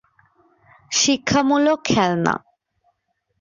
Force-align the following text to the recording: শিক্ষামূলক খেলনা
শিক্ষামূলক 0.91 1.79
খেলনা 1.89 2.33